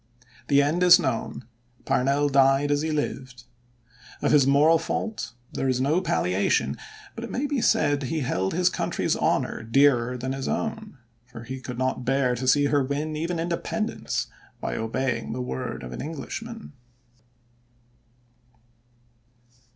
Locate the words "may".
7.29-7.45